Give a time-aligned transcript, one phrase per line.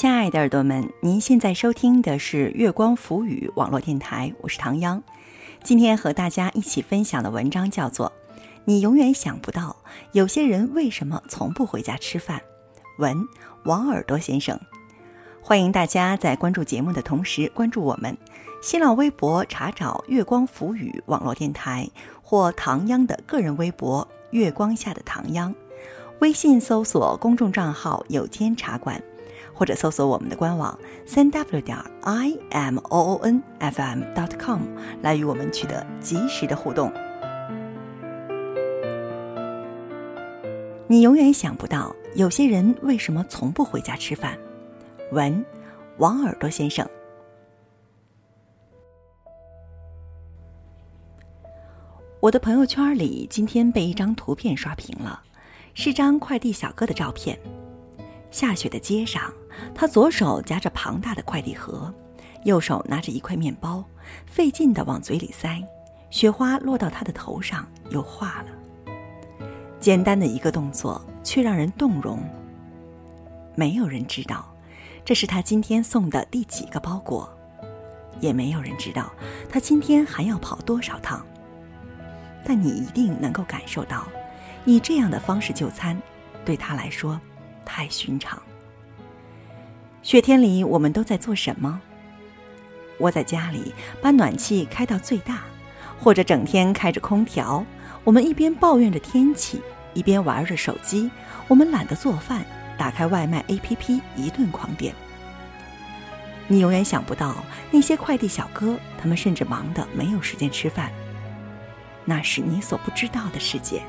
[0.00, 5.02] 亲爱的耳朵们，您现在收听的是月光浮语网络电台，我是唐央。
[5.62, 8.10] 今天和大家一起分享的文章叫做
[8.64, 9.76] 《你永远想不到
[10.12, 12.38] 有些人为什么从不回家吃饭》，
[12.96, 13.14] 文
[13.64, 14.58] 王耳朵先生。
[15.42, 18.16] 欢迎大家在关注节目的同时关注我们。
[18.62, 21.86] 新浪微博查找“月光浮语”网络电台
[22.22, 25.54] 或唐央的个人微博“月光下的唐央”，
[26.20, 28.98] 微信搜索公众账号“有间茶馆”，
[29.60, 34.62] 或者搜索我们的官网三 w 点 i m o o n f m dot com
[35.02, 36.90] 来与我们取得及时的互动。
[40.86, 44.38] 你永远想不到有些人为什么从不回家吃饭。
[45.12, 45.44] 文，
[45.98, 46.88] 王耳朵先生。
[52.18, 55.22] 我的朋友圈里今天被一张图片刷屏了，
[55.74, 57.38] 是张快递小哥的照片。
[58.30, 59.22] 下雪的街上，
[59.74, 61.92] 他左手夹着庞大的快递盒，
[62.44, 63.84] 右手拿着一块面包，
[64.26, 65.62] 费劲的往嘴里塞。
[66.10, 68.92] 雪花落到他的头上，又化了。
[69.78, 72.18] 简单的一个动作，却让人动容。
[73.54, 74.52] 没有人知道，
[75.04, 77.32] 这是他今天送的第几个包裹，
[78.18, 79.12] 也没有人知道
[79.48, 81.24] 他今天还要跑多少趟。
[82.44, 84.08] 但你一定能够感受到，
[84.64, 85.96] 以这样的方式就餐，
[86.44, 87.20] 对他来说
[87.64, 88.42] 太寻常。
[90.02, 91.78] 雪天里，我们都在做什么？
[93.00, 95.42] 窝在家里，把暖气开到最大，
[95.98, 97.64] 或者整天开着空调。
[98.02, 99.60] 我们一边抱怨着天气，
[99.92, 101.10] 一边玩着手机。
[101.48, 102.42] 我们懒得做饭，
[102.78, 104.94] 打开外卖 APP 一顿狂点。
[106.48, 107.36] 你永远想不到，
[107.70, 110.90] 那些快递小哥，他们甚至忙得没有时间吃饭。
[112.06, 113.82] 那是你所不知道的世界。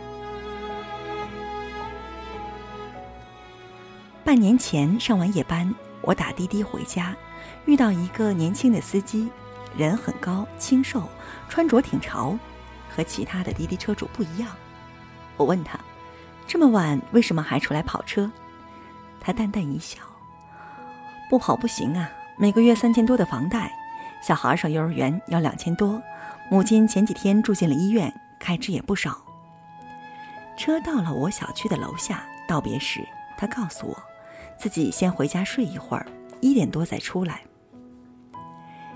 [4.24, 7.16] 半年前上完夜班，我打滴滴回家，
[7.66, 9.30] 遇到一个年轻的司机，
[9.78, 11.08] 人很高，清瘦，
[11.48, 12.38] 穿着挺潮，
[12.90, 14.50] 和其他的滴滴车主不一样。
[15.38, 15.80] 我问他，
[16.48, 18.30] 这么晚为什么还出来跑车？
[19.20, 20.00] 他淡淡一笑，
[21.30, 23.72] 不跑不行啊，每个月三千多的房贷，
[24.22, 26.02] 小孩上幼儿园要两千多。
[26.50, 29.22] 母亲前几天住进了医院，开支也不少。
[30.58, 34.04] 车到了我小区的楼下，道别时，他告诉我，
[34.62, 36.06] 自己先回家睡一会儿，
[36.40, 37.42] 一点多再出来。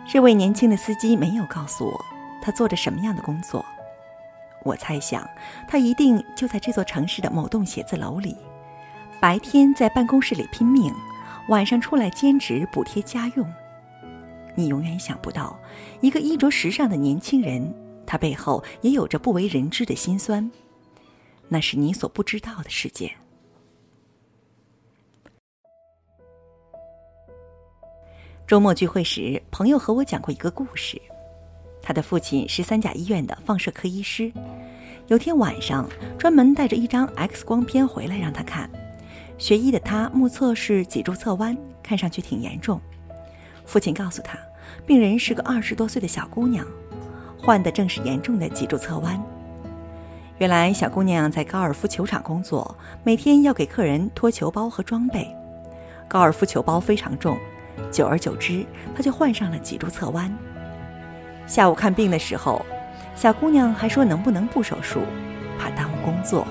[0.08, 2.06] 这位年轻的司机没有告诉我
[2.40, 3.66] 他做着什么样的工作，
[4.64, 5.28] 我猜想
[5.68, 8.38] 他一定就在这座城市的某栋写字楼里，
[9.20, 10.94] 白天在办公室里拼命，
[11.50, 13.52] 晚上出来兼职补贴家用。
[14.54, 15.60] 你永远想不到，
[16.00, 17.74] 一个衣着时尚的年轻人，
[18.06, 20.52] 他背后也有着不为人知的辛酸。
[21.48, 23.12] 那是你所不知道的世界。
[28.48, 31.02] 周末聚会时，朋友和我讲过一个故事。
[31.82, 34.32] 他的父亲是三甲医院的放射科医师，
[35.08, 38.70] 有天晚上，专门带着一张 X 光片回来让他看。
[39.40, 42.80] 学医的他目测是脊柱侧弯，看上去挺严重。
[43.66, 44.38] 父亲告诉他，
[44.86, 46.64] 病人是个二十多岁的小姑娘，
[47.42, 49.20] 患的正是严重的脊柱侧弯。
[50.38, 55.28] 原来小姑娘在高尔夫球场工作，每天要给客人拖球包和装备，
[56.08, 57.36] 高尔夫球包非常重，
[57.96, 60.30] 久而久之，他就患上了脊柱侧弯。
[61.48, 62.66] 下午看病的时候，
[63.16, 65.00] 小姑娘还说能不能不手术，
[65.58, 66.46] 怕耽误工作。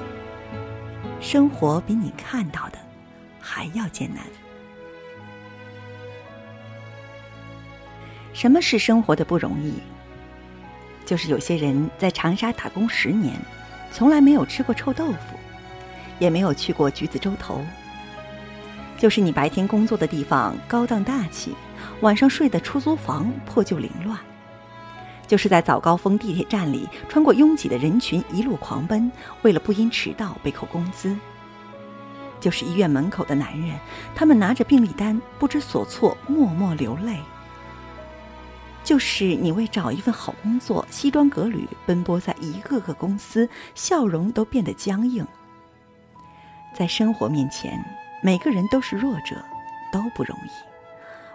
[1.21, 2.78] 生活比你看到的
[3.38, 4.25] 还要艰难。
[8.33, 9.75] 什么是生活的不容易？
[11.04, 13.34] 就是有些人在长沙打工十年，
[13.93, 15.37] 从来没有吃过臭豆腐，
[16.19, 17.60] 也没有去过橘子洲头。
[19.04, 21.54] 就是你白天工作的地方高档大气，
[22.00, 24.19] 晚上睡的出租房破旧凌乱。
[25.26, 31.15] 就是在早高峰地铁站里穿过拥挤的人群一路狂奔，为了不因迟到被扣工资。
[32.41, 33.78] 就是医院门口的男人，
[34.15, 37.18] 他们拿着病历单不知所措，默默流泪。
[38.83, 45.27] 就是你为找一份好工作，西装革履奔波在一个个公司，笑容都变得僵硬。
[46.74, 47.78] 在生活面前，
[48.24, 49.36] 每个人都是弱者，
[49.92, 50.50] 都不容易。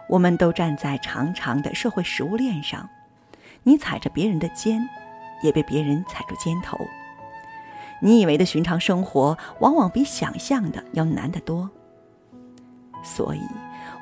[0.08, 2.90] 我们都站在长长的社会食物链上，
[3.62, 4.90] 你踩着别人的肩，
[5.44, 6.80] 也被别人踩住肩头。
[8.00, 11.70] 你以为的寻常生活，往往比想象的要难得多。
[13.04, 13.44] 所以，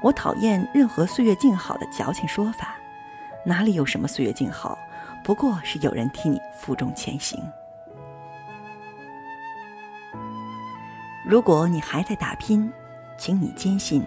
[0.01, 2.73] 我讨厌任何岁月静好的矫情说法。
[3.45, 4.77] 哪里有什么岁月静好，
[5.25, 7.37] 不过是有人替你负重前行。
[11.29, 12.71] 如果你还在打拼，
[13.17, 14.01] 请你坚信，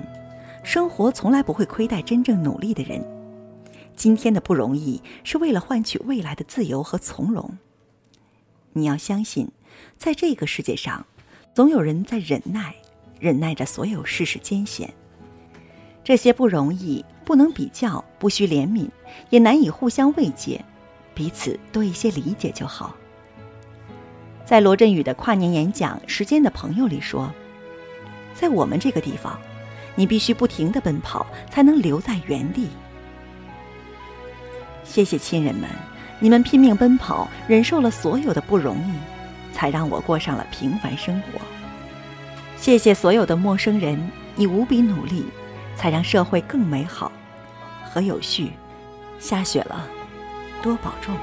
[0.63, 3.05] 生活从来不会亏待真正努力的人。
[3.95, 7.59] 今天的不容易，是为了换取未来的自由和从容。
[8.73, 9.47] 你要相信，
[9.99, 11.05] 在这个世界上，
[11.53, 12.75] 总有人在忍耐，
[13.19, 14.91] 忍耐着所有世事艰险。
[16.03, 18.89] 这些不容易，不能比较，不需怜悯，
[19.29, 20.65] 也难以互相慰藉，
[21.13, 22.97] 彼此多一些理解就好。
[24.51, 27.33] 在罗振宇的跨年演讲《时间的朋友》里说，
[28.35, 29.39] 在我们这个地方，
[29.95, 32.69] 你必须不停的奔跑，才能留在原地。
[34.83, 35.71] 谢谢亲人们，
[36.19, 41.39] 你们拼命奔跑，忍受了所有的不容易，才让我过上了平凡生活。
[42.57, 45.27] 谢谢所有的陌生人，你无比努力。
[45.77, 47.11] 才让社会更美好
[47.85, 48.51] 和有序。
[49.21, 49.87] 下雪了，
[50.61, 51.15] 多保重。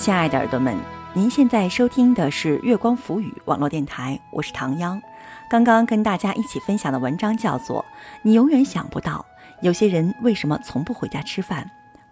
[0.00, 0.74] 亲爱的耳朵们，
[1.12, 5.00] 您现在收听的是月光浮语网络电台，我是唐央。
[5.46, 7.82] 刚刚跟大家一起分享的文章叫做
[8.22, 9.22] 《你永远想不到》。
[9.60, 11.70] 有些人为什么从不回家吃饭？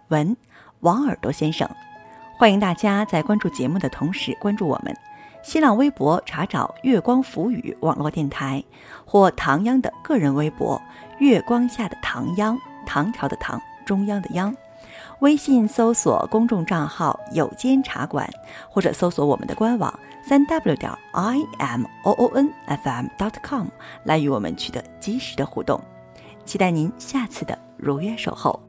[0.09, 0.37] 文
[0.81, 1.67] 王耳朵先生，
[2.37, 4.95] 欢迎大家在关注节目的同时关注我们。
[5.41, 8.63] 新浪微博查找“月光浮语”网络电台，
[9.03, 10.79] 或唐央的个人微博
[11.17, 14.55] “月光下的唐央”，唐朝的唐，中央的央。
[15.19, 18.29] 微信搜索公众账号“有间茶馆”，
[18.69, 19.93] 或者搜索我们的官网
[20.23, 23.67] 三 w 点 i m o o n f m dot com
[24.05, 25.79] 来与我们取得及时的互动。
[26.45, 28.68] 期待您下次的如约守候。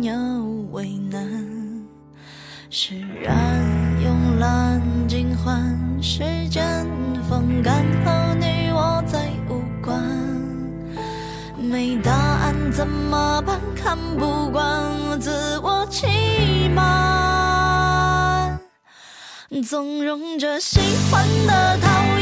[0.00, 0.12] 堪又
[0.72, 1.20] 为难。
[2.70, 3.36] 释然
[4.02, 6.86] 慵懒尽欢，时间
[7.28, 10.00] 风干后，你我再无关。
[11.58, 13.60] 没答案怎么办？
[13.76, 16.06] 看不惯自我欺
[16.74, 18.58] 瞒，
[19.68, 20.80] 纵容着喜
[21.10, 21.88] 欢的、讨
[22.18, 22.19] 厌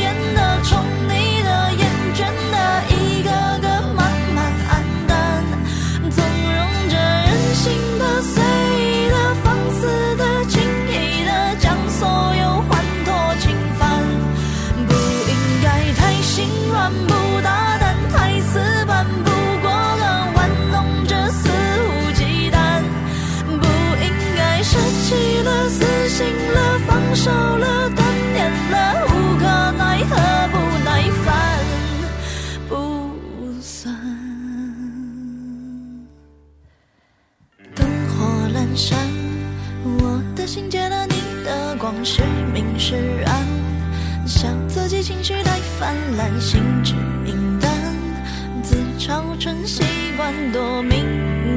[16.90, 19.30] 不大胆太死板不
[19.60, 22.82] 过了玩弄着肆无忌惮
[23.46, 23.66] 不
[24.02, 30.16] 应该舍弃了死心了放手了断念了无可奈何
[30.52, 30.54] 不
[30.84, 30.90] 耐
[31.24, 31.26] 烦
[32.68, 32.72] 不
[33.60, 33.94] 算
[37.74, 38.98] 灯火阑珊
[39.84, 42.94] 我的心借了你的光是明是
[43.26, 43.27] 暗
[45.02, 47.68] 情绪太泛滥，心知命旦，
[48.62, 49.82] 自嘲成习
[50.16, 51.04] 惯，多敏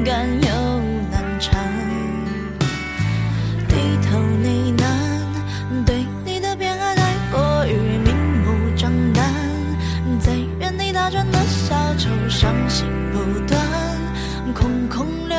[0.06, 0.80] 感又
[1.10, 1.60] 难缠。
[3.68, 3.76] 低
[4.08, 9.34] 头呢喃，对你的偏爱太过于明目张胆，
[10.20, 13.60] 在原地打转的小丑，伤心不断，
[14.54, 15.31] 空空。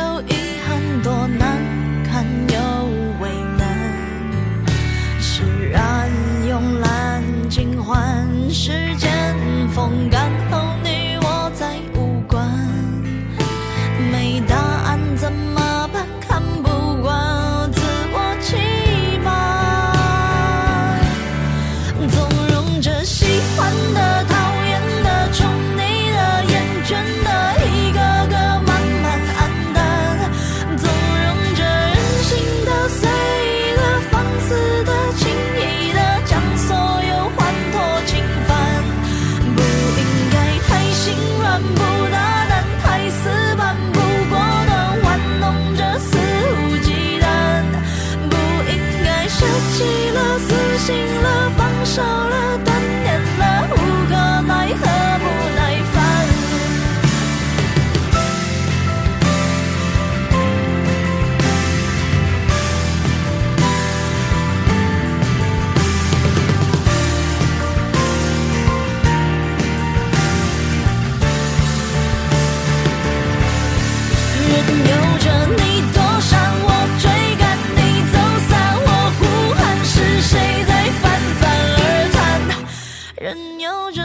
[7.93, 9.37] 尽欢，时间
[9.75, 10.32] 风干
[83.23, 84.03] 任由着